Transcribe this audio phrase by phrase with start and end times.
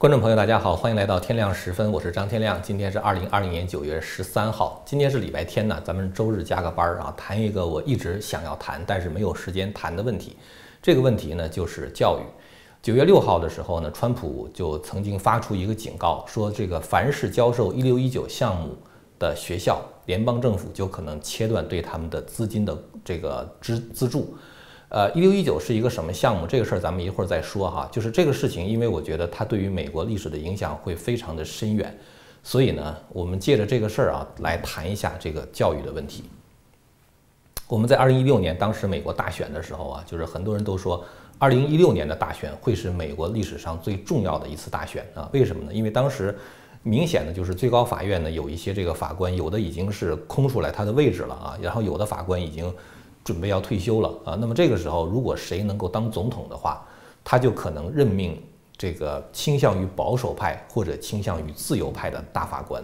[0.00, 2.58] 观众朋友，大家好，欢迎来到天亮时分，我是张天亮。
[2.62, 10.38] 今天是二零二零年九月十三号，今天是礼拜天呢，咱们周日加个班儿啊，谈一个我一直想要谈，但是没有时间谈的问题。
[10.80, 12.22] 这个问题呢，就是教育。
[12.80, 18.74] 九月六号的时候呢，川普就曾经发出一个警告，说这个凡是教授一六一九项目
[19.18, 22.74] 的学校，联邦政府就可能切断对他们的资金的
[23.04, 24.34] 这个资资助。
[24.90, 26.48] 呃，一六一九是一个什么项目？
[26.48, 27.88] 这个事儿咱们一会儿再说哈。
[27.92, 31.96] 就是这个事情，因为我觉得它对于美国历史的影响会非常的深远，
[32.42, 36.24] 所以呢，我们借着这个事儿啊，来谈一下这个教育的问题。
[37.68, 41.04] 我们在二零一六年当时美国大选的时候啊，就是很多人都说，
[41.38, 45.30] 二零一六年的大选会是美国历史上最重要的一次大选啊。
[45.32, 45.72] 为什么呢？
[45.72, 46.36] 因为当时
[46.82, 52.74] 明显的就是最高法院呢有一些这个法官，有的已经是空出来他的位置了啊，然后有的法官已经。
[53.30, 56.84] 准备要退休了啊，那么这个时候，如果谁能够当总统的话，
[57.22, 58.42] 他就可能任命
[58.76, 62.82] 这个倾向于保守派或者倾向于自由派的大法官。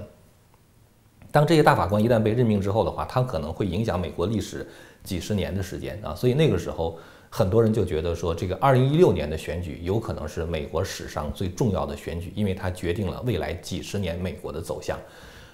[1.33, 4.64] 当这些大法官一旦被任命之后的话，他可能会影响美国历史
[5.03, 6.97] 几十年的时间啊，所以那个时候
[7.28, 14.97] 很多人就觉得说，这个二零一六年的选举有可能是美国史上最重要的选举，因为它决定了未来几十年美国的走向。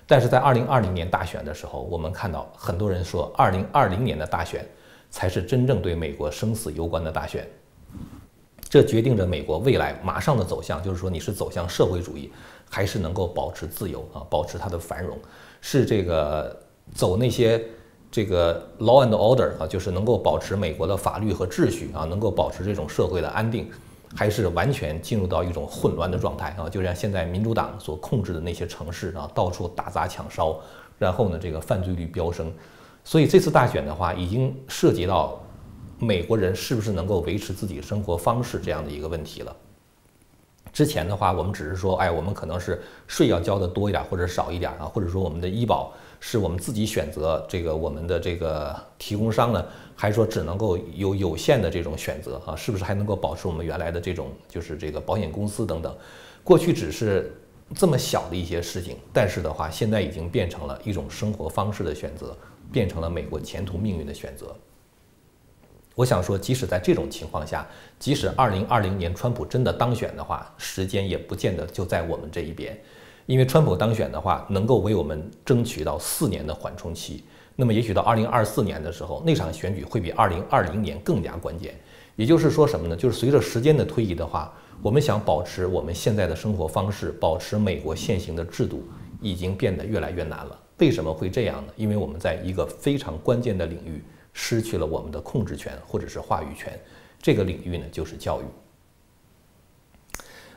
[0.06, 4.66] 但是在二零二零年大选的时候，我们看到很多人说，二零二零年的大选
[5.12, 7.48] 才是真正对美国生死攸关的大选。
[8.68, 12.32] 这决定着美国未来马上的走向，就是说你是走向社会主义，
[12.68, 15.16] 还是能够保持自由啊，保持它的繁荣，
[15.60, 16.58] 是这个
[16.92, 17.64] 走那些
[18.10, 23.70] 这个 law and order 啊，就是能够保持美国的法律和秩序啊，能够保持这种社会的安定。
[24.14, 30.60] 还是完全进入到一种混乱的状态啊，就像现在民主党所控制的那些城市啊，到处打砸抢烧，
[30.98, 32.52] 然后呢，这个犯罪率飙升，
[33.04, 35.40] 所以这次大选的话，已经涉及到
[35.98, 39.56] 美国人是不是能够维持自己生活方式这样的一个问题了。
[40.72, 49.62] 之前的话，我们只是说，哎，我们可能是税要交的多一点或者少一点啊，或者说我们的医保是我们自己选择这个我们的这个提供商呢，
[49.94, 52.56] 还是说只能够有有限的这种选择啊？
[52.56, 55.94] 是不是还能够保持我们原来的这种就是这个保险公司等等？
[56.42, 57.30] 过去只是
[57.74, 62.36] 这么小的一些事情，但是的话，现在已经变成了一种生活方式的选择，
[62.70, 64.54] 变成了美国前途命运的选择。
[65.94, 67.66] 我想说，即使在这种情况下，
[67.98, 72.78] 即使二零二零年川普真的当选的话，时间也不见得就在我们这一边，
[73.26, 77.24] 因为川普当选的话，能够为我们争取到四年的缓冲期。
[77.54, 81.78] 那么，也许到二零二四年的时候，那场选举会比二零二零年更加关键。
[82.16, 82.96] 也就是说什么呢？
[82.96, 84.50] 就是随着时间的推移的话，
[84.82, 88.82] 我们想保持我们现在的生活方式，保持美国现行的制度，
[89.20, 90.60] 已经变得越来越难了。
[90.78, 91.72] 为什么会这样呢？
[91.76, 94.02] 因为我们在一个非常关键的领域。
[94.34, 96.72] 失去了我们的控制权或者是话语权，
[97.20, 98.44] 这个领域呢就是教育。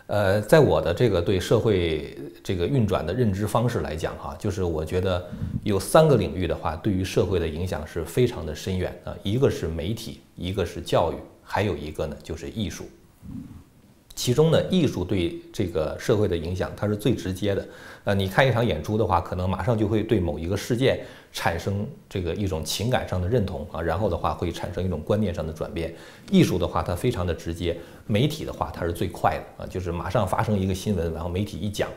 [0.08, 5.30] 呃，在我的这个对社会这个运转的认知方式来讲，哈，就是我觉得
[5.66, 9.14] 有三个领域的话，对于社会的影响是非常的深远啊。
[9.24, 12.86] 一个是媒体，一个是教育，还有一个呢就是艺术。
[14.16, 17.68] 其中呢，艺术对这个社会的影响，它是最直接的。
[18.06, 21.02] 呃，你看一场演出的话，可能马上就会对某一个事件
[21.34, 25.94] 产生这个一种情感上的认同啊，然后的话会产生一种观念上的转变。
[26.32, 27.76] 艺术的话，它非常的直接；
[28.08, 31.90] 媒体的话，它是最快的啊，就是马上发生一个新闻，然后媒体一讲，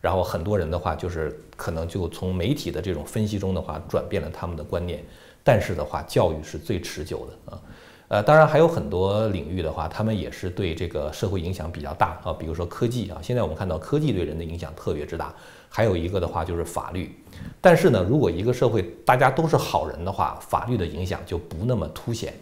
[0.00, 5.04] 然后很多人的话就是可能就从媒体的这种分析中的话转变了他们的观念。
[5.44, 7.60] 但是的话，教育是最持久的啊。
[8.08, 12.32] 呃，当然还有很多领域的话，他们也是对这个社会影响比较大啊。
[12.32, 15.34] 比如说科技啊，现在我们看到科技对人的影响特别之大。
[15.68, 17.14] 还有一个的话就是法律，
[17.60, 22.32] 但是呢，如果一个社会大家都是好人的话，法律的影响就不那么凸显。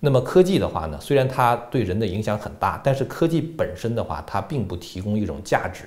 [0.00, 5.84] 那么科技的话呢，虽然它对人的影响很大，但是科技本身的话，它并不提供一种价值。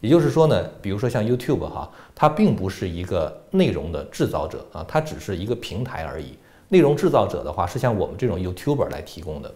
[0.00, 6.36] 也就是说呢，比如说像 YouTube 哈，它并不是一个内容的制造者啊，它只是一个平台而已。
[6.72, 9.54] 内容制造者的话是像我们这种 YouTuber 来提供的，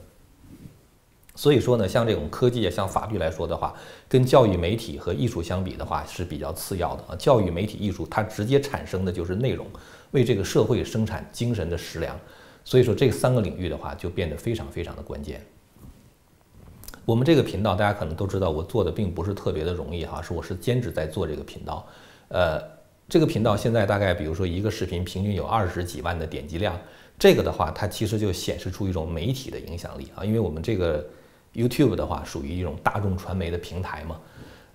[1.34, 3.74] 所以说呢，像这种科技啊，像法律来说的话，
[4.06, 7.16] 跟教育、媒体和艺术相比的话是比较次要的啊。
[7.16, 9.66] 教育、媒体、艺术，它直接产生的就是内容，
[10.10, 12.20] 为这个社会生产精神的食粮。
[12.66, 15.40] 所以说这三个领域的话，就变得非常非常的关键。
[17.06, 21.86] 我们这个频道大家可能都知道，我做的并不是特别的容易哈，是我是兼职在做这个频道，
[22.28, 22.60] 呃，
[23.08, 26.78] 这个频道现在大概比如说一个视频平均有二十几万的点击量。
[27.18, 31.04] 这个的话，它其实就显示出一种媒体的影响力啊，因为我们这个
[31.54, 34.18] YouTube 的话属于一种大众传媒的平台嘛。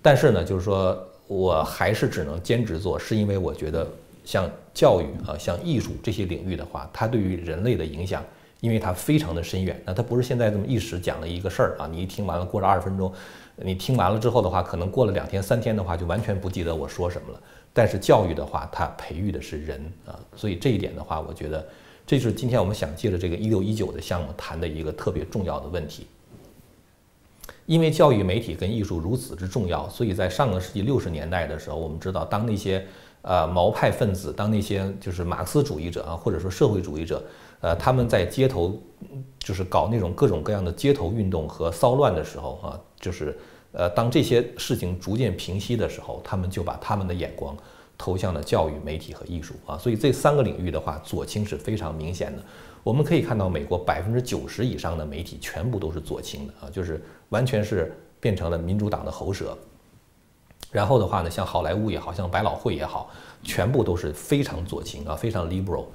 [0.02, 3.88] 但是呢，就是说我还是只能兼职做，是因为我觉得
[4.26, 8.24] 像教育啊、像艺术这些领域的话，它对于人类的影响，
[8.60, 9.80] 因为它非常的深远。
[9.86, 13.14] 那它不是现在这么一时讲了一个事儿啊，你一听完了过了二十分钟，
[13.58, 17.40] 你听完了之后的话，可能过了两天三天的话，就完全不记得我说什么了。
[17.72, 21.66] 但是教育的话，它培育的是人啊，所以这一点的话，我觉得
[22.12, 26.06] 这是今天我们想借着这个一六一九的项目谈的一个特别重要的问题。
[27.66, 32.86] 因为教育媒体跟艺术如此之重要，所以在上个世纪六十年代的时候，我们知道，当那些
[33.22, 37.24] 呃毛派分子，当那些就是马克思主义者啊，或者说社会主义者，
[37.62, 38.78] 呃，他们在街头
[39.40, 43.40] 就是搞那种各种各样的街头运动和骚乱的时候啊，就是
[43.72, 47.56] 呃，当这些事情逐渐平息的时候，他们就把他们的眼光
[48.02, 52.42] 投向了教育、媒体和艺术啊，所以这三个领域的话，左倾是非常明显的。
[52.82, 57.00] 我们可以看到，美国百分之九十以上的媒体全部都是左倾的啊，就是
[57.30, 59.56] 完全是变成了民主党的喉舌。
[60.72, 63.12] 然后的话呢，像好莱坞也好像百老汇也好，
[63.44, 65.86] 全部都是非常左倾啊，非常 liberal。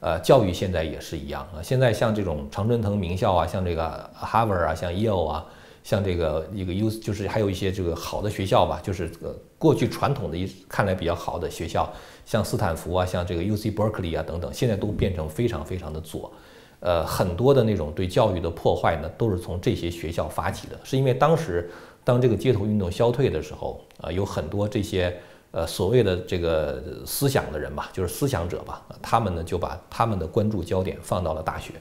[0.00, 5.46] 呃，教育现在也是一样啊，现在像这种常春藤名校啊，像这个 Harvard 啊，像 Yale 啊，
[5.82, 11.92] 像这个一个 U，就是还有一些这个好的学校吧，就是呃过去传统的一看来比较好的学校。
[12.24, 16.32] 像斯坦福啊，像这个 U C Berkeley 啊等等，现在都变成非常非常的左，
[16.78, 20.78] 呃，很多的那种对教育的破坏呢，都是从这些学校发起的。
[20.84, 21.68] 是因为当时
[22.04, 25.14] 当这个街头运动消退的时候，啊，有很多这些
[25.50, 31.72] 呃所谓的这个思想的人吧，就是思想者吧，他们呢就把他们的关注焦点放到了大学，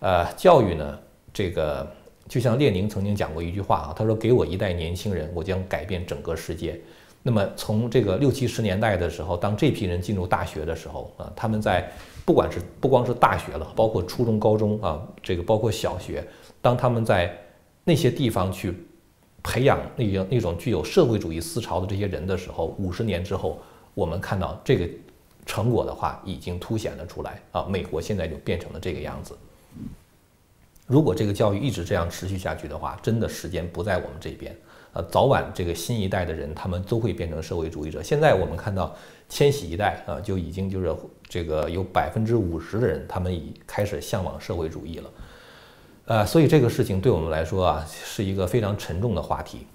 [0.00, 0.98] 呃，教育呢，
[1.32, 1.90] 这个
[2.32, 6.80] 就像列宁曾经讲过一句话啊，他说：“给我一代年轻人，我将改变整个世界。”
[7.22, 11.92] 那么从这个六七十年代的时候，当这批人进入大学的时候啊，他们在
[12.24, 16.26] 不管是不光是大学了，包括初中、高中啊，这个包括小学，
[16.62, 17.36] 当他们在
[17.84, 18.74] 那些地方去
[19.42, 23.60] 培养那种那种具有社会主义思潮的这些人的时候，五十年之后，
[23.92, 24.88] 我们看到这个
[25.44, 27.66] 成果的话已经凸显了出来啊。
[27.68, 29.36] 美国现在就变成了这个样子。
[30.86, 34.54] 如果这个教育一直这样持续下去的话，真的时间不在我们这边。
[34.94, 38.02] 呃，早晚这个新一代的人，他们都会变成社会主义者。
[38.02, 38.94] 现在我们看到，
[39.26, 40.94] 千禧一代啊，就已经就是
[41.26, 45.10] 这个有百分之五十的人，他们已开始向往社会主义了。
[46.04, 49.66] 呃，所以这个事情对我们来说啊，是一个非常沉重的话题。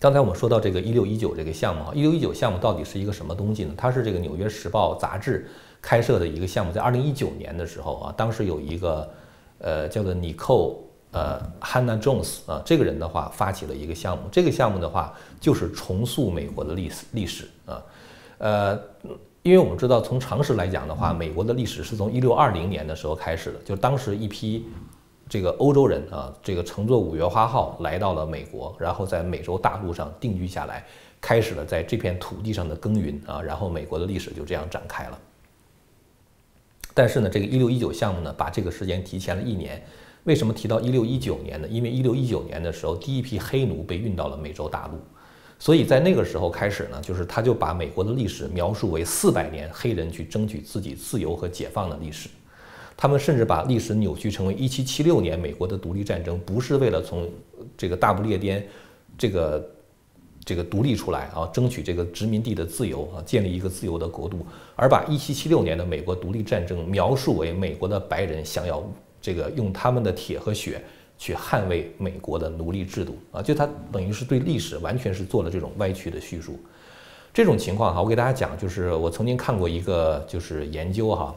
[0.00, 3.74] 刚才我们说到这个一六一九这个项目啊，一六一九项目到底是一个什么东西呢？
[3.76, 5.46] 它是这个《纽约时报》杂志
[5.82, 9.10] 开设的一个项目，在二零一九年的时候啊，当时有一个
[9.58, 10.84] 呃叫做尼寇。
[11.10, 17.82] 呃，Hannah Jones 啊，这个人的话发起了一个项目，这个项目的话就是重塑美国的历史历史啊。
[18.36, 18.78] 呃，
[19.42, 24.66] 因为我们知道，从常识来讲的话，美国的历史是从一六二零年的时候开始的，就当时一批
[25.30, 30.84] 这个欧洲人啊，这个乘坐五月花号来到了美国，然后在美洲大陆上定居下来，
[31.22, 35.18] 开始了在这片土地上的耕耘啊，然后美国的历史就这样展开了。
[36.98, 39.80] 但是呢，这个一六一九项目呢，把这个时间提前了一年。
[40.24, 41.68] 为什么提到一六一九年呢？
[41.68, 44.98] 因为一六一九年的时候，第一批黑奴被运到了美洲大陆，
[45.60, 52.28] 所以在那个时候开始呢，就是他就把美国的历史描述为四百年黑人去争取自己自由和解放的历史。
[52.96, 57.30] 他们甚至把历史扭曲成为一七七六年美国的独立战争不是为了从
[57.76, 58.66] 这个大不列颠
[59.16, 59.64] 这个
[60.48, 68.82] 这个独立出来啊，争取这个殖民地的自由啊，建立一个自由的国度，而把一七七六年的美国独立战争描述为美国的白人想要。
[69.20, 70.80] 这个用他们的铁和血
[71.18, 76.58] 去捍卫美国的奴隶制度啊，就他等于是对历史完全是做了这种歪曲的叙述。
[77.34, 81.34] 这种情况哈，我给大家讲，就是我曾经看过一个就是研究哈，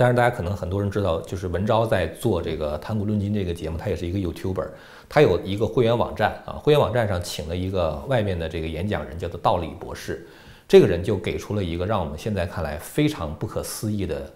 [0.00, 4.68] 但是大家可能很多人知道，就是文昭在做这个谈古论今这个节目，他也是一个 YouTuber，
[5.08, 10.24] 他有一个会员网站啊，会员网站上请了一个外面的这个演讲人，叫做道理博士，
[10.68, 14.32] 这个人就给出了一个让我们现在看来非常不可思议的。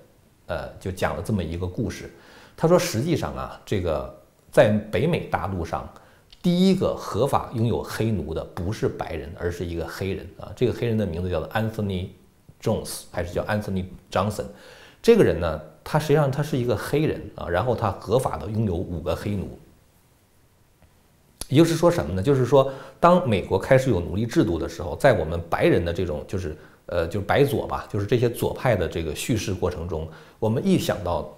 [0.47, 2.11] 呃，就讲了这么一个故事。
[2.57, 4.13] 他说，实际上啊，这个
[4.51, 5.89] 在北美大陆上，
[6.43, 10.51] 第一个合法拥有黑奴的不是白人，而是一个黑人啊。
[10.57, 12.09] 这个黑人的名字叫做 Anthony
[12.61, 14.47] Jones，还是叫 Anthony Johnson。
[15.03, 19.59] 这个人呢，他实际上他是一个黑人啊，然后他合法的拥有五个黑奴。
[21.49, 22.23] 也就是说什么呢？
[22.23, 26.57] 就是说，当美国开始有奴隶制度的时候，在我们白人的这种就是。
[26.87, 30.07] 呃，就是白左吧，就是这些左派的这个叙事过程中，
[30.39, 31.33] 我们一想到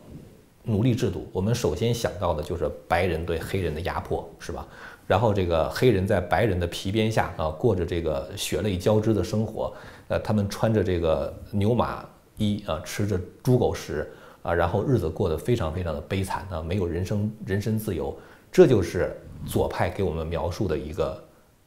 [0.65, 4.67] 奴隶制度，我们首先想到的就是白人对黑人的压迫，是吧？
[5.07, 9.73] 然后这个黑人在白人的皮鞭下啊，过着这个血泪交织的生活，
[10.09, 12.05] 呃，他们穿着这个牛马
[12.37, 14.11] 一啊，吃着猪狗食
[14.43, 18.17] 啊，然后日子过得非常非常的悲惨啊，没有人生人身自由，
[18.51, 21.23] 这就是左派给我们描述的一个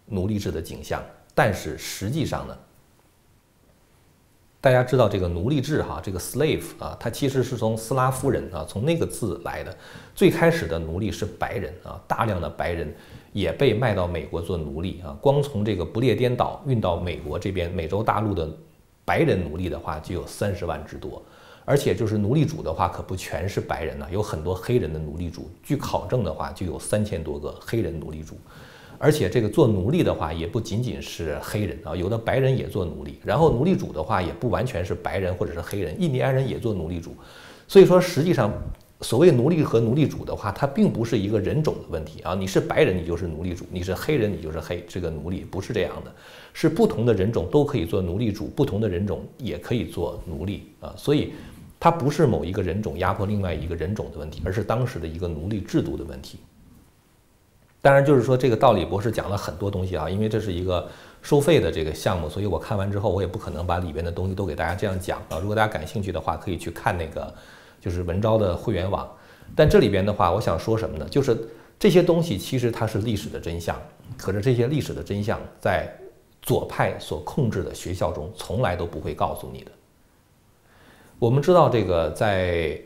[0.05, 1.03] 奴隶制的景象。
[1.33, 2.57] 但是实际上呢？
[4.59, 9.73] 大家知道这个奴隶制哈，这个 slave 啊，它其实是从斯拉夫人啊，从那个字来的。
[10.15, 12.93] 最开始的奴隶是白人啊，大量的白人
[13.31, 15.15] 也被卖到美国做奴隶啊。
[15.21, 18.49] 光从这个不列颠岛运到美国这边美洲大陆的
[19.07, 21.23] 白人奴隶的话，就有三十万之多。
[21.63, 25.49] 而且就是奴隶主的话，可不全是白人呢，有很多黑人的奴隶主。
[25.63, 28.37] 据考证的话，就有三千多个黑人奴隶主。
[28.97, 33.17] 而且这个做奴隶的话，也不仅仅是黑人啊，有的白人也做奴隶。
[33.23, 37.15] 然后奴隶主的话，也不完全是白人或者是黑人，印第安人也做奴隶主。
[37.65, 38.51] 所以说，实际上
[39.01, 42.33] 所谓奴隶和奴隶主的话，它并不是一个人种的问题啊。
[42.33, 46.11] 你是白人，你就是奴隶主；你是黑人，你就是黑这个奴隶，不是这样的。
[46.53, 50.93] 是不同的人种都可以做奴隶主，不同的人种也可以做奴隶啊。
[50.97, 51.33] 所以。
[51.79, 56.39] 它不是某一个人种压迫另外一个人种的问题，而是当时的一个奴隶制度的问题。
[57.83, 60.89] 当然，就是说这个道理博士讲了很多东西啊，因为这是一个
[61.21, 65.37] 收费的这个项目，所以我看完之后，我也不可能把里边的东西都给大家这样讲啊。
[65.37, 67.31] 如果大家感兴趣的话，可以去看那个
[67.87, 69.09] 就是文昭的会员网。
[69.55, 71.07] 但这里边的话，我想说什么呢？
[71.09, 71.37] 就是
[71.79, 73.81] 这些东西其实它是历史的真相，
[74.17, 75.89] 可是这些历史的真相在
[76.41, 79.71] 左派所控制的学校中从来都不会告诉你的。
[81.17, 82.77] 我们知道这个在，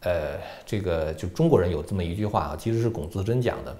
[0.00, 3.76] 呃，这个就中国人有这么一句话啊，其实是龚自珍讲的，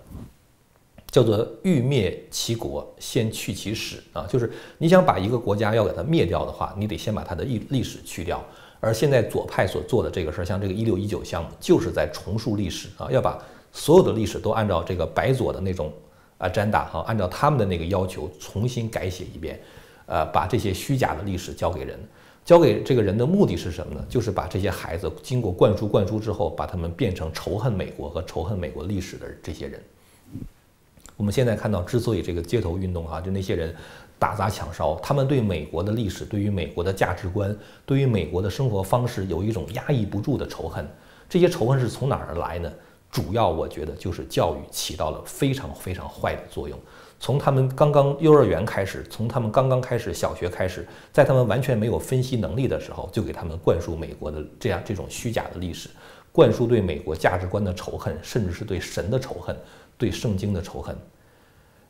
[1.10, 8.44] 叫做“欲灭其国，先去其史”啊，就是你想把一个国家要给它灭掉的话，你得先把它的历历史去掉。
[8.86, 13.36] 而现在左派所做的这个事儿，像这个一六一九项目，就是在重塑历史啊，要把
[13.72, 15.92] 所有的历史都按照这个白左的那种
[16.38, 19.60] 啊占大哈，按照他们的那个要求重新改写一遍，
[20.06, 21.98] 呃，把这些虚假的历史交给人。
[22.44, 24.06] 交给这个人的目的是什么呢？
[24.08, 29.82] 就是把这些孩子经过灌输灌输之后，把他们变成仇恨美国和仇恨美国历史的这些人。
[31.16, 33.74] 我们现在看到，之所以这个街头运动哈，就那些人
[34.18, 40.88] 打砸抢烧，他们对美国的历史、对于美国的价值观、对于美国的生活方式有一种压抑不住的仇恨。
[41.28, 42.72] 这些仇恨是从哪儿来呢？
[43.10, 46.78] 主要我觉得就是教育起到了非常非常坏的作用。
[47.18, 55.88] 从他们刚刚幼儿园开始，从他们刚刚开始小学开始，在他们完全没有分析能力的时候，就给他们灌输美国的这样这种虚假的历史，
[56.30, 59.56] 灌输对美国价值观的仇恨，甚至是对神的仇恨，
[59.96, 60.94] 对圣经的仇恨。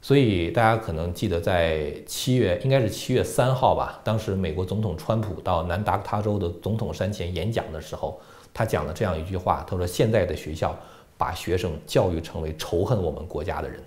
[0.01, 8.21] 所以大家可能记得，在七月，应该是七月三号吧，当时美国总统川普到南达科他州的总统山前演讲的时候，
[8.55, 10.79] 他讲了这样一句话，他说：“现在的学校
[11.17, 13.83] 把学生教育成为仇恨我们国家的人。”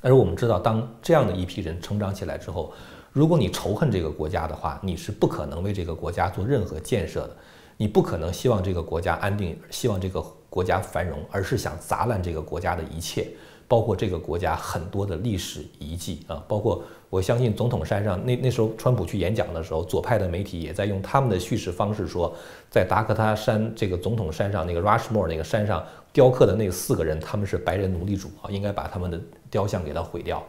[0.00, 2.72] 而我们知道，当这样的一批人成长起来之后，
[3.12, 7.36] 如果你仇恨这个国家的话，你是不可能为这个国家做任何建设的。
[7.76, 13.28] 你不可能希望这个国家安定，希望这个国家繁荣，而是想砸烂这个国家的一切，
[13.68, 22.34] 包括这个国家很多的历史遗迹啊，包括我相信总统山上那那时候川普去演讲的时候，左派的媒体也在用他们的叙事方式说，
[22.70, 29.20] 在达科他山这个总统山上那个 Rushmore 那个山上雕刻的那四个人，他们是白人奴隶主啊，应该把他们的。
[29.48, 30.42] 雕像给它毁掉，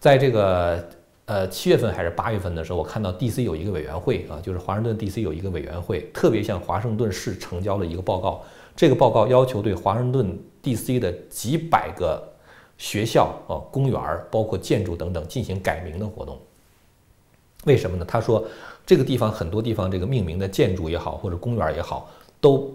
[0.00, 0.84] 在这个
[1.26, 3.44] 呃七月份还是八月份的时候，我看到 D.C.
[3.44, 5.22] 有一个委员会啊，就是华盛顿 D.C.
[5.22, 8.42] 有一个委员会，特别向华盛顿市呈交了一个报告。
[8.74, 10.98] 这个报告要求对华盛顿 D.C.
[10.98, 12.20] 的几百个
[12.78, 16.38] 学校啊、公园儿，包括建筑等等进行改名的活动。
[17.64, 18.04] 为什么呢？
[18.04, 18.44] 他说
[18.84, 22.72] 这个地方很多地方这个命名的建筑也好，或者公园也好，都。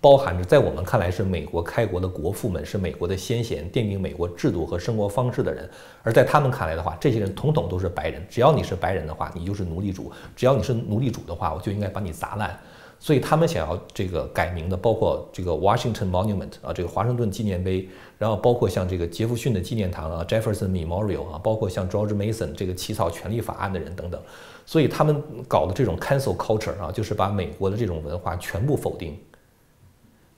[0.00, 5.64] 包含着在我们看来是美国开国的国父们，是美国的先贤，奠定美国制度和生活方式的人；
[6.02, 8.20] 而在他们看来的话，这些人统统都是白人。
[8.28, 12.58] 只要你是白人的话，你就是奴隶主；只要你是奴隶主的话，我就应该把你砸烂。
[13.02, 24.22] 所以他们想要这个改名的，包括这个 Washington Monument 啊，这个华盛顿纪念碑，然后包括像这个杰弗逊的纪念堂啊，Jefferson Memorial 啊，包括像 George Mason 这个起草权利法案的人等等。
[24.64, 29.18] 所以他们搞的这种 cancel culture 啊，就是把美国的这种文化全部否定。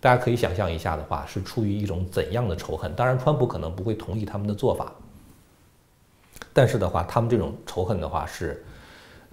[0.01, 2.95] 大家可以想象一下的话，是出于一种怎样的仇恨？
[2.95, 4.91] 当然，川普可能不会同意他们的做法，
[6.55, 8.65] 但是的话，他们这种仇恨的话是，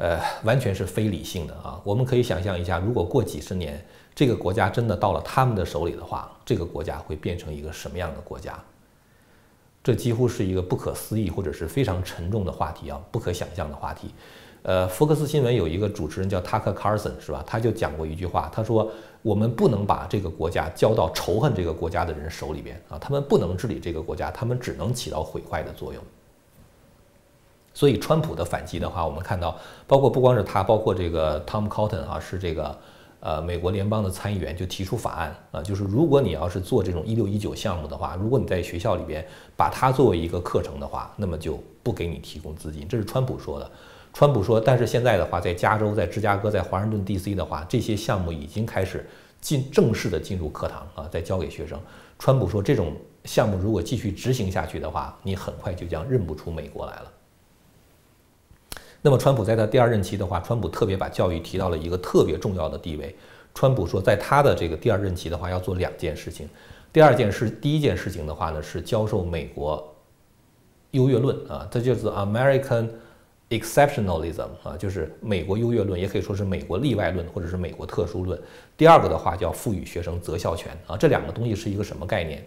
[0.01, 1.79] 呃，完全是非理性的啊。
[1.83, 3.79] 我们可以想象一下，如果过几十年，
[4.15, 8.59] 这个国家真的到了他们的手里的话，这个国家会变成一个什么样的国家？
[9.83, 14.11] 这几乎是一个不可思议或者是非常沉重的话题啊，不可想象的话题。
[14.63, 17.43] 呃，福克斯新闻有一个主持人叫 Tucker Carlson，是吧？
[17.45, 18.91] 他就讲过一句话，他说
[19.21, 26.03] ：“我们不能把这个国家交到仇恨这个国家的人手里边啊，他们不能治理这个国家，他们只能起到毁坏的作用。”
[27.73, 32.77] 所以，川普的反击的话，我们看到，包括不光是他，包括这个 Tom Cotton 啊，是这个
[33.19, 39.25] 呃美国联邦的参议员，就提出法案啊，就是如果你要是做这种一六一九项目的话，如果你在学校里边
[39.55, 42.87] 把它作为一个课程的话，那么就不给你提供资金。
[42.87, 43.71] 这是川普说的。
[44.13, 47.33] 川普说：“但是现在的话，在加州、在芝加哥、在华盛顿 D.C.
[47.33, 49.09] 的话，这些项目已经开始
[49.39, 51.79] 进正式的进入课堂啊，在教给学生。”
[52.19, 57.11] 川普说：“这种项目如果继续执行下去的话，你很快就将认不出美国来了。
[59.03, 63.15] 那么，川普在他第二任期的话，川普特别把教育提到了一个特别重要的地位。
[63.55, 66.47] 川普说，在他的这个第二任期的话，要做两件事情。
[66.93, 69.95] 第二件事，第一件事情的话呢，是教授美国
[70.91, 72.89] 优越论啊，这就是 American
[73.49, 78.39] exceptionalism 啊，就是美国优越论，也可以说是美国例外论，或者是美国特殊论。
[78.77, 82.45] 第二个的话叫赋予学生择校权啊，这两个东西是一个什么概念？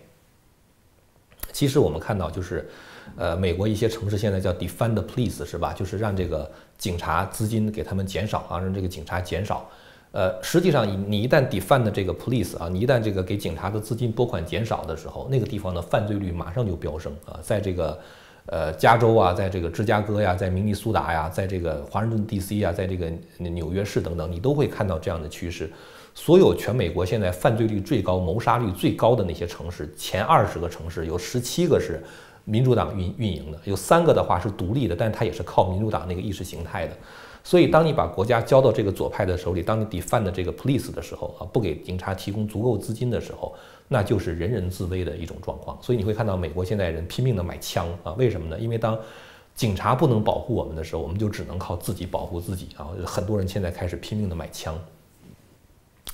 [1.51, 2.71] 其实我们看到就是。
[3.17, 5.73] 呃，美国一些城市现在叫 defund police 是吧？
[5.73, 9.69] 就是让这个警察资金给他们减少啊，让这个警察减少。
[10.13, 17.39] 呃，实际上你你一旦 defund 这个 police 啊，你一旦这个给警察的资金拨款减少的时候，那个地方的犯罪率马上就飙升啊。
[17.43, 17.99] 在这个
[18.47, 25.69] 呃加州啊，在这个芝加哥呀，在明尼苏达呀，在这个华盛顿 DC 啊，在这个纽约市等等，你都会看到这样的趋势。
[26.15, 32.01] 所有全美国现在犯罪率最高、谋杀率最高的那些城市，前二十个城市有十七个是。
[32.45, 36.97] 民主党运运营的有三个的话是独立的，但是它也是靠民主党那个意识形态的。
[37.43, 43.55] 所以，当你把国家交到这个左派的手里，当你 defund 这个 police 的时候啊，不给警察提供足够资金的时候，
[43.87, 45.79] 那就是人人自危的一种状况。
[45.83, 48.59] 所以你会看到美国现在人拼命的买枪啊，为什么呢？
[48.59, 48.99] 因为当
[49.55, 52.89] 警察不能保护我们的时候，我们就只能靠自己保护自己啊。
[53.05, 54.79] 很多人现在开始拼命的买枪。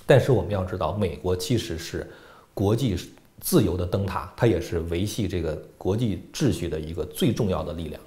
[0.05, 2.11] 但是我们要知道，美国其实是
[2.55, 2.97] 国际。
[3.41, 8.01] 自由的灯塔，它也是维系这个国际秩序的一个最重要的力量。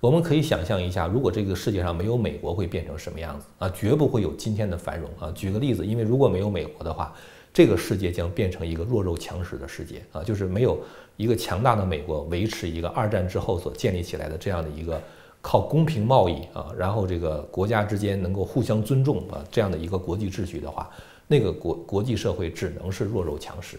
[0.00, 3.68] 我们可以想象一下，如果这个世界上没有美国，会变成什么样子啊？
[3.68, 5.30] 绝不会有今天的繁荣啊！
[5.32, 7.14] 举个例子，因为如果没有美国的话，
[7.52, 10.24] 这个世界将变成一个弱肉强食的世界啊！
[10.24, 10.80] 就是没有
[11.18, 14.98] 一个强大的美国维持一个二战之后所建立起来的这样的一个
[15.42, 20.88] 靠公平贸易啊，然后这个国家之间能够互相尊重啊这样的一个国际秩序的话，
[21.26, 23.78] 那个国国际社会只能是弱肉强食。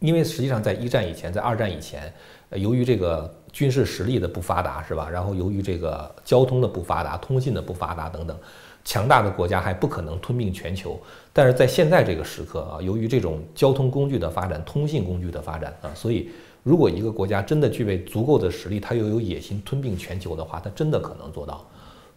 [0.00, 2.12] 因为实际上，在一战以前，在二战以前，
[2.50, 5.08] 由于这个军事实力的不发达，是吧？
[5.10, 8.36] 然后由于这个交通的不发达、通信的不发达等等，
[8.84, 11.00] 强大的国家还不可能吞并全球。
[11.32, 16.30] 但是在现在这个时刻啊，由于这种交通工具的发展、通信工具的发展啊，所以
[16.62, 21.66] 如果一个国家真的具备足够的实力，它又有野心吞并全球的话，它真的可能做到。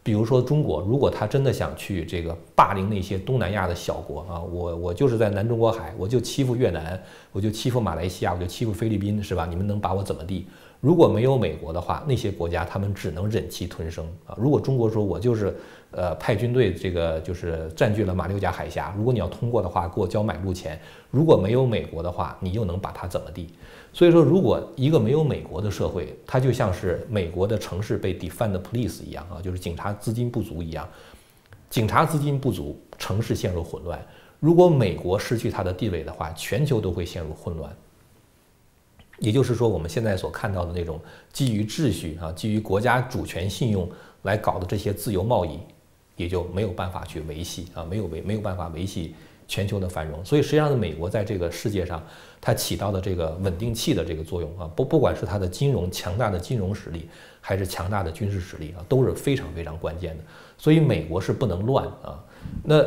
[0.01, 9.45] 比如说中国，如果他真的想去这个霸凌那些东南亚的小国啊，我我就是在南中国海，我就欺负越南，我就欺负马来西亚，我就欺负菲律宾，是吧？
[9.45, 10.47] 你们能把我怎么地？
[10.79, 14.33] 如果没有美国的话，那些国家他们只能忍气吞声啊。
[14.39, 15.53] 如果中国说我就是
[15.91, 20.79] 呃派军队，这个就是占据了马六甲海峡，如果你要通过的话，给我交买路钱。
[21.11, 23.49] 如果没有美国的话，你又能把它怎么地？
[23.91, 30.87] 所以说，如果一个没有美国的社会，它就像是美国的城市被 defund police 一样啊，就是警察资金不足一样。
[31.69, 33.99] 警察资金不足，城市陷入混乱。
[34.39, 37.75] 如果美国失去它的地位的话，全球都会陷入混乱。
[39.17, 40.99] 也就是说，我们现在所看到的那种
[41.33, 43.89] 基于秩序啊、基于国家主权信用
[44.21, 45.59] 来搞的这些自由贸易，
[46.15, 49.13] 也就没有办法去维系啊，没有维没有办法维系。
[49.49, 52.01] 全球的繁荣，所以实际上呢，美国在这个世界上，
[52.39, 57.09] 它起到的这个稳定器的这个作用啊，不不管是它的金融强大的金融实力，
[57.41, 60.23] 还是强大的军事实力啊，都是非常非常关键的。
[60.55, 62.23] 所以美国是不能乱啊。
[62.63, 62.85] 那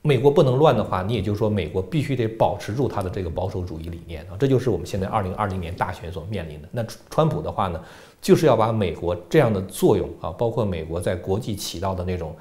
[0.00, 4.36] 美国不能乱的话，你也就是说，美国必须得保持住它的这个保守主义理念啊。
[4.38, 6.68] 这就是我们现在二零二零年大选所面临的。
[6.72, 7.78] 那川普的话呢，
[8.22, 12.34] 就是要把美国这样的作用啊，包括美国在国际起到的那种。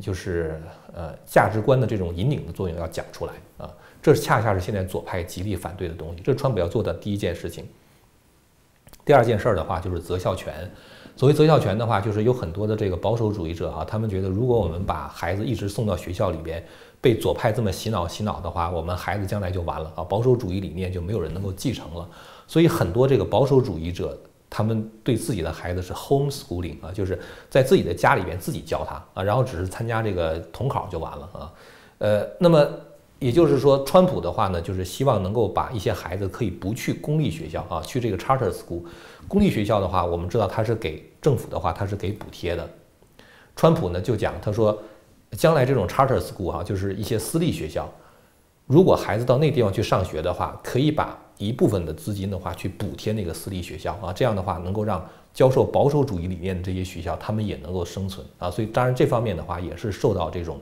[0.00, 0.60] 就是
[0.94, 6.22] 呃价值观的这种引领的作用要讲出来啊，这恰恰是现在左派极力反对的东西。
[6.22, 7.66] 这是川普要做的第一件事情。
[9.04, 10.70] 第二件事儿的话就是择校权。
[11.16, 16.64] 所谓择校权的话，就是有很多的这个保守主义者啊，他们觉得如果我们把孩子一直送到学校里边，
[17.00, 22.08] 被左派这么洗脑洗脑的话，我们孩子将来就完了啊，保守主义理念就没有人能够继承了。
[22.46, 24.18] 所以很多这个保守主义者。
[24.50, 27.18] 他们对自己的孩子是 homeschooling 啊，就是
[27.50, 31.52] 在自己的家里边自己教他啊，然后只是参加这个统考就完了啊。
[31.98, 32.66] 呃，那么
[33.18, 38.82] 也就是说，川普的话呢，就是希望能够把一些孩子可以不去公立学校啊，去这个 charter school。
[39.26, 42.66] 公立学校的话，我们知道他是给政府的话，他是给补贴的。
[43.54, 44.80] 川普呢就讲，他说，
[45.32, 47.92] 将来这种 charter school 啊，就是一些私立学校，
[48.66, 51.18] 如果孩子到那地方去上学的话，可以把。
[51.38, 58.50] 一部分的资金的话，去补贴那个私立学校啊，这样的话能够让教授保守主义理念的这些学校，他们也能够生存啊。
[58.50, 60.60] 所以当然这方面的话，也是受到这种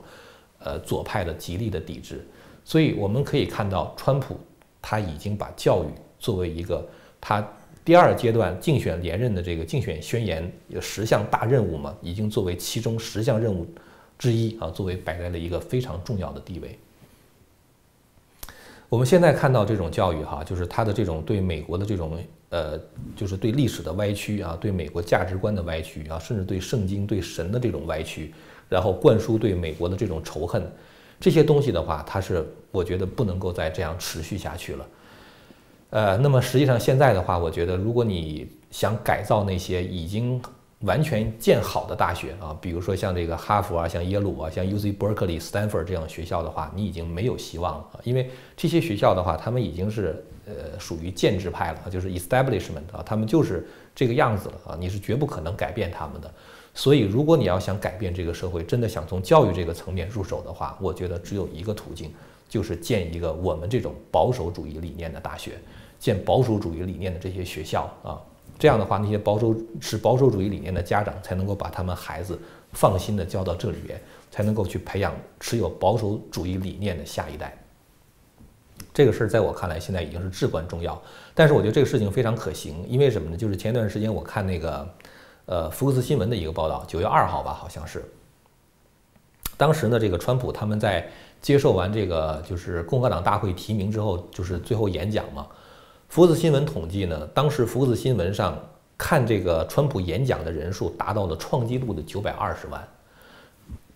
[0.59, 2.25] 呃左派的极力的抵制。
[2.63, 4.37] 所以我们可以看到，川普
[4.81, 5.87] 他已经把教育
[6.19, 6.87] 作为一个
[7.19, 7.45] 他
[7.83, 13.65] 第二阶段竞选连任的这个竞选宣言有十项大任务嘛，已经作为其中十项任务
[14.19, 16.77] 之一啊，作为摆在了一个非常重要的地位。
[18.89, 22.17] 我们现在看到这种教育哈，就是他的这种对美国的这种
[22.49, 22.79] 呃，
[23.15, 28.33] 就是对历史的歪曲啊，对美国价值观的歪曲啊，甚至对圣经、对神的这种歪曲，
[28.69, 30.71] 然后灌输对美国的这种仇恨，
[31.19, 34.85] 这些东西的话，它是我觉得不能够再这样持续下去了。
[35.89, 40.41] 呃，那么实际上现在的话，我觉得如果你想改造那些已经
[40.81, 56.31] 完全建好的大学啊，比如说像这个哈佛啊，像耶鲁啊，像 U C Berkeley、Stanford 这样的学校的话，你已经没有希望了啊，因为这些学校的话，他们已经是呃属于建制派了就是 establishment 啊，他们就是这个样子了啊，你是绝不可能改变他们的。
[56.75, 62.13] 所以，如果你要想改变这个社会，真的想从教育这个层面入手的话，我觉得只有一个途径，
[62.47, 65.53] 就是建一个我们这种保守主义理念的大学，
[65.97, 68.21] 建保守主义理念的这些学校啊。
[68.59, 72.39] 这样的话，那些保守持保守主义理念的家长才能够把他们孩子
[72.73, 77.55] 放心的交到这里边，才能够去培养持有保守主义理念的下一代。
[78.93, 80.99] 这个事儿在我看来现在已经是至关重要。
[81.35, 83.37] 但是我觉得这个事情非常可行，因为什么呢？
[83.37, 84.89] 就是前一段时间我看那个
[85.45, 88.03] 呃福克斯新闻的一个报道，九月二号吧，好像是。
[89.55, 91.07] 当时呢，这个川普他们在
[91.41, 95.47] 接受完这个就是共和党大会提名之后，就是最后演讲嘛。
[96.07, 98.57] 福克斯新闻统计呢，当时福克斯新闻上
[98.97, 102.87] 看这个川普演讲的人数达到了创纪录的九百二十万。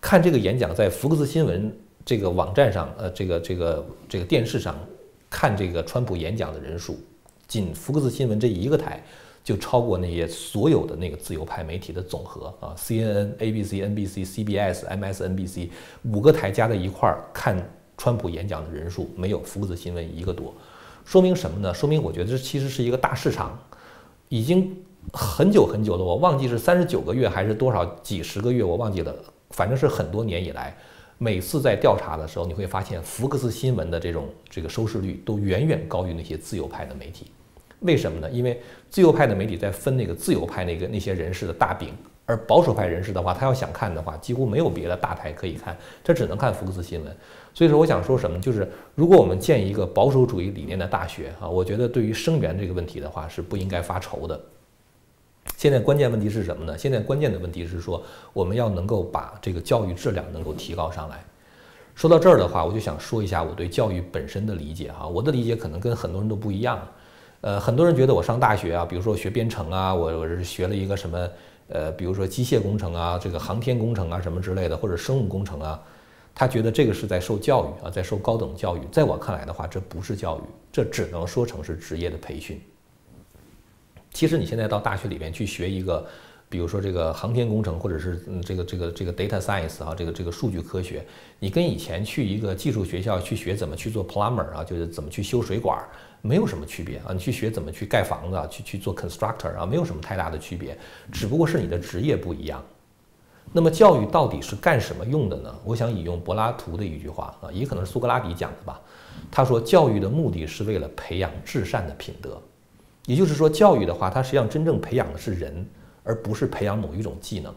[0.00, 4.78] 看这个演讲在福克斯新闻这个网站上，呃，这个这个这个电视上
[5.30, 6.98] 看这个川普演讲的人数，
[7.48, 9.02] 仅福克斯新闻这一个台
[9.42, 15.70] 就超过那些所有的那个自由派媒体的总和啊，CNN、ABC、NBC、CBS、MSNBC
[16.04, 17.56] 五个台加在一块儿看
[17.96, 20.54] 川普演讲的人数没有福克斯新闻一个多。
[21.04, 21.74] 说明什么呢？
[21.74, 23.58] 说明我觉得这其实是一个大市场，
[24.28, 24.76] 已经
[25.12, 29.14] 很久很久了，我忘记是三十九个月还是多少几十个月，我忘记了，
[29.50, 30.76] 反正是很多年以来，
[31.18, 37.26] 每次在调查的时候，你会发现福克斯新闻的这种这个收视率都远远高于那些自由派的媒体。
[37.80, 38.30] 为什么呢？
[38.30, 41.92] 因为自由派的媒体在分那个自由派那个那些人士的大饼，
[42.26, 47.16] 而保守派人士的话，他要想看的话，几乎没有别的大台可以看，这只能看福克斯新闻。
[47.54, 54.40] 所以说，我想说什么，就是如果我们建一个保守主义理念的大学啊，我觉得对于生源这个问题的话，是不应该发愁的。
[55.56, 56.78] 现在关键问题是什么呢？
[56.78, 61.22] 现在关键的问题是说，我们要能够把这个教育质量能够提高上来。
[61.94, 66.80] 说到这儿的话，我就想说一下我对教育本身的理解哈，我的理解可能跟很多人都不一样。
[67.42, 71.28] 呃，很多人觉得我上大学啊，比如说学编程啊，我我是学了一个什么
[71.68, 75.78] 呃，比如说机械工程啊，这个航天工程啊什么之类的，或者生物工程啊。
[76.34, 78.80] 他觉得这个是在受教育啊，在受高等教育。
[78.90, 80.42] 在我看来的话，这不是教育，
[80.72, 82.60] 这只能说成是职业的培训。
[84.12, 86.06] 其实你现在到大学里面去学一个，
[86.48, 91.04] 比如说这个航天工程，或者是嗯这个这个这个 data science 啊，这个这个数据科学，
[91.38, 95.82] 你跟以前去一个技术学校去学怎么去做 plumber 啊，就是怎么去修水管，
[96.20, 97.12] 没有什么区别啊。
[97.12, 100.76] 你去学怎么去盖房子啊，去去做 constructor 啊，没有什么太大的区别，
[101.10, 102.62] 只不过是你的职业不一样。
[103.54, 105.54] 那么教育到底是干什么用的呢？
[105.62, 108.80] 我想引用柏拉图的一句话啊，也可能是苏格拉底讲的吧。
[109.30, 112.40] 他说，教育的目的是为了培养至善的品德。
[113.04, 115.68] 也就是说，教育的话，它实际上真正培养的是人，
[116.02, 117.54] 而不是培养某一种技能。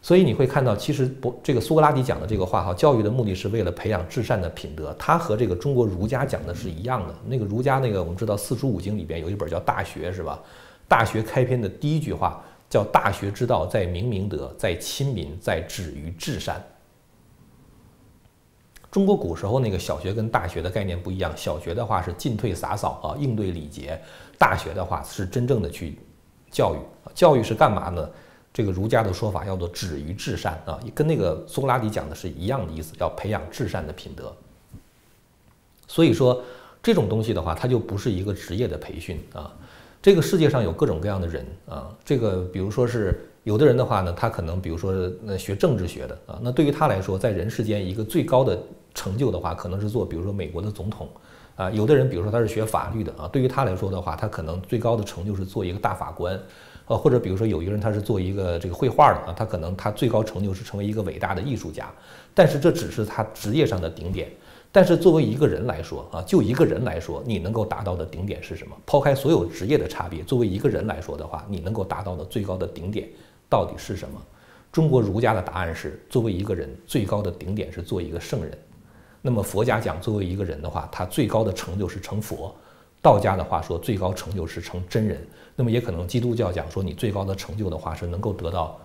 [0.00, 4.94] 所以你会看到，其实不，这个苏格拉底讲的这个话哈，教育的目的是为了培养至善的品德。
[4.98, 7.14] 他和这个中国儒家讲的是一样的。
[7.26, 10.40] 那个儒家那个，我们知道四书五经里边有一本叫《大学》，是吧？
[10.88, 12.42] 《大学》开篇的第一句话。
[12.72, 16.64] 叫大学之道，在明明德，在亲民，在止于至善。
[18.90, 23.92] 中国古时候那个小学跟大学的概念不一样，小学的话是进退洒扫啊，应对礼节；
[24.38, 25.98] 大学的话是真正的去
[26.50, 26.78] 教育。
[27.14, 28.08] 教育是干嘛呢？
[28.54, 34.34] 这个儒家的说法叫做止于至善啊，跟那个苏格拉底讲的是一样的意思，要培养至善的品德。
[35.86, 36.42] 所以说
[36.82, 39.54] 这种东西的话，它就不是一个职业的培训啊。
[40.02, 48.60] 这个世界上有各种各样的人啊，这个比如说是有的人的话呢，他可能比如说那学政治学的啊，那对于他来说，在人世间一个最高的
[48.94, 51.08] 成就的话，可能是做比如说美国的总统
[51.54, 51.70] 啊。
[51.70, 56.36] 有的人比如说他是学法律的啊，对于他来说的话，他可能最高的成就是做一个大法官，
[56.88, 61.88] 呃，或者比如说有一个人他是做一个这个绘画的啊，他可能他最高成就是成为一个伟大的艺术家，
[62.34, 64.28] 但是这只是他职业上的顶点。
[64.74, 68.74] 但是作为一个人来说啊，就一个人来说，你能够达到的顶点是什么？
[68.86, 73.06] 抛开所有职业的差别，作为一个人来说的话，你能够达到的最高的顶点
[73.50, 74.18] 到底是什么？
[74.72, 78.56] 中国儒家的答案是：作为一个人，最高的顶点是做一个圣人。
[79.20, 82.50] 那么佛家讲，作为一个人的话，他最高的成就是成佛；
[83.02, 85.22] 道家的话说，最高成就是成真人。
[85.54, 88.80] 那么也可能基督教讲说，你最高的成就的话是能够得到。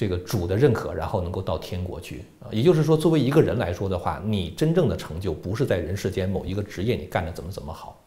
[0.00, 2.48] 这个主的认可，然后能够到天国去啊。
[2.50, 8.00] 也就是说，作为一个人来说的话，你真正的成就不是在人世间某一个职业你干的怎么怎么好。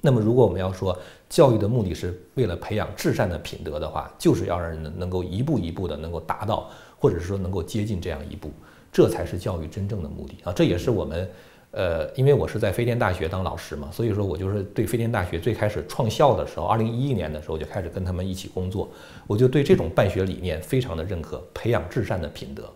[0.00, 8.50] 那么，如果我们要说教育的目的是为了培养至善的品德的话，就是要让人能够一步一步的能够达到，或者是说能够接近这样一步，
[8.90, 10.54] 这才是教育真正的目的啊。
[10.54, 11.30] 这也是我们。
[11.72, 18.90] 呃，因为我是在飞天大学当老师嘛，所以说我就是对飞天大学最开始创校的时候，二零一一年的时候就开始跟他们一起工作，
[19.26, 22.70] 我就对这种办学理念非常的认可，培养至善的品德，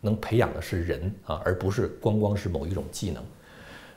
[0.00, 3.22] 能培养的是人啊，而不是光光是某一种技能。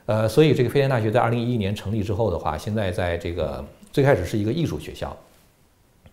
[0.04, 5.16] 呃，所以这个飞天大学在二零一一年成立之后的话，现在在这个最开始是一个艺术学校，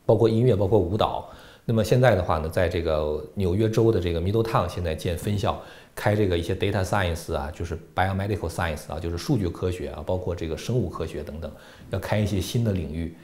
[0.06, 1.30] 包括音乐，包括舞蹈。
[1.66, 5.62] 那么现在的话呢，在这个纽约州的这个 Middletown 现在建分校。
[5.96, 11.52] 开这个一些 data science 啊，就是 biomedical science 啊，就是数据科学啊，包括这个生物科学等等，
[11.92, 13.16] 要开一些新的领域。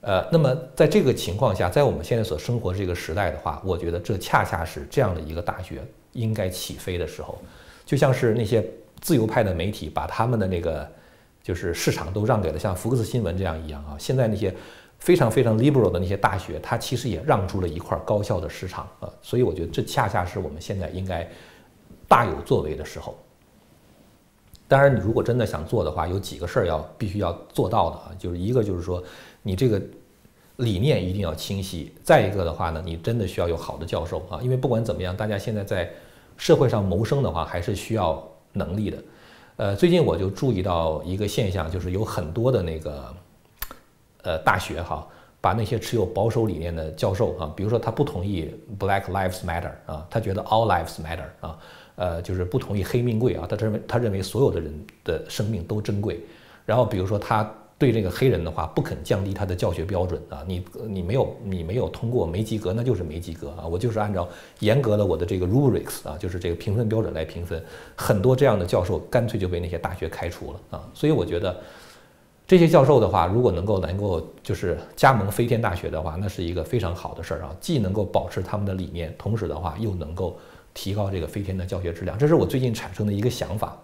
[0.00, 7.36] 呃，那么在这个情况下，在我们现在所生活这个时代的话，我觉得这恰恰是这样的一个大学应该起飞的时候。
[7.84, 8.64] 就像是那些
[9.00, 10.86] 自由派的媒体把他们的那个
[11.42, 14.54] 就是市场都让给了像福克斯新闻这样一样啊，现在那些
[14.98, 19.10] 非常非常 liberal 的那些大学，它其实也让出了一块高效的市场啊。
[19.22, 21.26] 所以我觉得这恰恰是我们现在应该。
[22.08, 23.16] 大有作为的时候，
[24.66, 29.02] 当然，你如果真的想做的话，有几个事儿要必须要做到的啊，就是一个就是说，
[29.42, 29.80] 你这个
[30.56, 35.90] 理念一定要清晰；再一个的话呢，你真的需要有好的教授啊，因为不管怎么样，大家现在在
[36.36, 38.98] 社会上谋生的话，还是需要能力的。
[39.56, 43.14] 呃，最近我就注意到一个现象，就是有很多的那个
[44.22, 45.06] 呃大学哈。
[45.40, 51.56] 把那些持有保守理念的教授啊，比如说他不同意 Black Lives Matter 啊，他觉得 All Lives Matter 啊，
[51.98, 56.20] 呃，就是不同意黑命贵啊，他认为他认为所有的人的生命都珍贵。
[56.64, 64.28] 然后比如说他对这个黑人的话不肯降低他的教学标准啊，你你没有你没有通过没及格那就是没及格啊，我就是按照
[64.60, 67.62] 严格的我的这个 rubrics 啊，就是这个评分标准来评分。
[67.94, 71.54] 很多这样的教授干脆就被那些大学开除了啊，所以我觉得。
[72.46, 80.38] 这些教授的话，如果能够能够就是加盟飞天大学的话，那是一个非常好的事儿啊，既能够保持他们的理念，同时的话又能够
[80.80, 83.76] 提高这个飞天的教学质量，这是我最近产生的一个想法。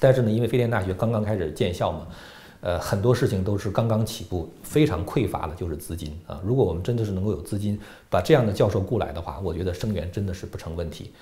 [0.00, 2.06] 但是呢，因为飞天大学刚刚开始建校嘛，
[2.62, 6.40] 呃，很多事情都是刚刚起步，非常匮乏的就是资金啊。
[6.42, 11.12] 如果我们真的是能够有资金把这样的教授雇来的话，我觉得生源真的是不成问题。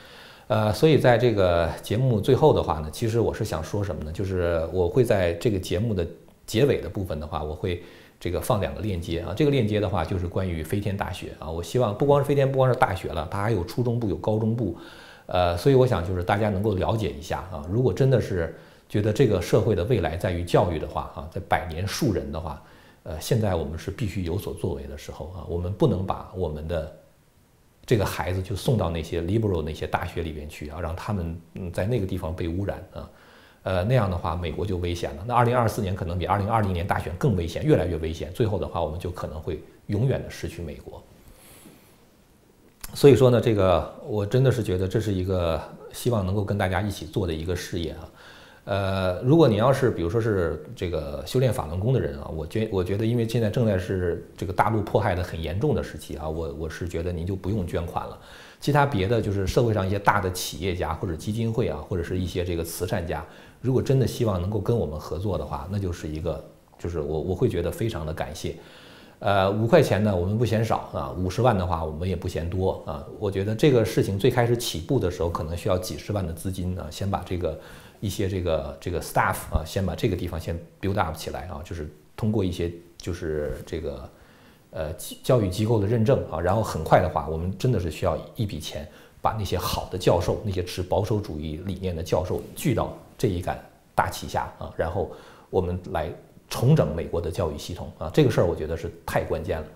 [0.47, 4.13] 呃，所以在这个节目最后的话呢，其实我是想说什么呢？
[4.13, 6.07] 就是我会在这个节目的。
[6.45, 7.83] 结尾的部分的话，我会
[8.23, 9.35] 这个放两个链接啊。
[9.37, 11.51] 这个链接的话，就是关于飞天大学啊。
[11.51, 14.79] 我希望不光是飞天，不光是大学了，它还有初中部、有高中部，
[15.27, 17.67] 呃，所以我想就是大家能够了解一下啊。
[17.69, 18.57] 如果真的是
[18.89, 22.63] 觉得这个社会的未来在于教育的话啊，在百年树人的话，
[23.03, 25.43] 呃，现在我们是必须有所作为的时候啊。
[25.49, 26.97] 我们不能把我们的
[27.85, 33.11] 这个孩子就送到那些 liberal 那些大学里边去啊，让他们嗯在那个地方被污染啊。
[33.63, 35.25] 呃，那样的话，美国就危险了。
[35.27, 38.33] 那二零二四年可能比二零二零年大选更危险，越来越危险。
[38.33, 41.03] 最后的话，我们就可能会永远的失去美国。
[42.95, 48.09] 所以说呢，这个我真的是觉得这是一个希望能够跟大家一起做的一个事业啊。
[48.65, 58.19] 呃，如果你要是比如说是这个修炼法轮功的人啊，我觉我觉得，因为现在正在是这个大陆迫害的很严重的时期啊，我我是觉得您就不用捐款了。
[58.61, 63.25] 其他别的就是社会上一些大的企业家或者基金会啊，或者是一些这个慈善家。
[63.63, 66.45] 如果真的希望能够跟我们合作的话，那就是一个，
[66.79, 68.57] 就是我我会觉得非常的感谢。
[69.21, 73.07] 呃，五块钱呢，我们不嫌少啊；五十万的话，我们也不嫌多啊。
[73.21, 77.57] 我觉得这个事情最开始起步的时候，可能需要几十万的资金啊，先把这个
[78.01, 84.11] 一些这个这个 staff 啊，先把这个地方先 build up 起来啊，就是通过一些就是这个
[84.71, 88.85] 呃教育机构的认证啊，然后很快的话，我们真的是需要一笔钱，
[89.21, 92.93] 把那些好的教授，那些持保守主义理念的教授聚到。
[93.23, 93.57] 这一杆
[93.95, 95.13] 大旗下啊，然后
[95.49, 96.11] 我们来
[96.51, 99.67] 重整美国的教育系统啊，这个事儿我觉得是太关键了。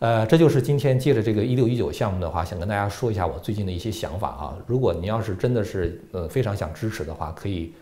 [0.00, 4.58] 呃，这就是今天借着这个一六一九项目的话，想跟大家说一下我最近的一些想法啊。
[4.66, 7.72] 如果你要是真的是呃非常想支持的话，可以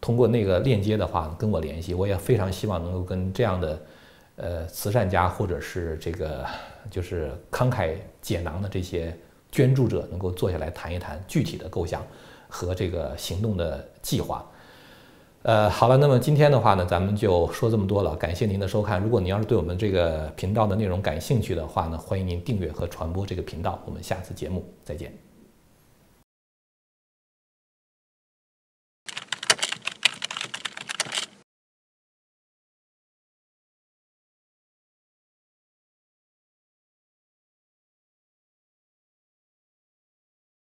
[0.00, 1.94] 通过那个链接的话跟我联系。
[1.94, 3.80] 我也非常希望能够跟这样的
[4.34, 6.44] 呃慈善家或者是这个
[6.90, 9.16] 就是慷慨解囊的这些
[9.52, 12.04] 捐助者能够坐下来谈一谈具体的构想。
[12.56, 14.42] 和这个行动的计划，
[15.42, 18.16] 呃，好了，那么今天的话呢，咱们就说这么多了。
[18.16, 19.02] 感谢您的收看。
[19.02, 23.78] 如果您要是对我们这个频道的内容感兴趣的话呢，欢迎您订阅和传播这个频道。
[23.84, 25.25] 我们下次节目再见。